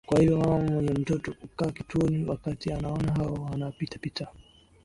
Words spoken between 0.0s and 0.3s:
kwa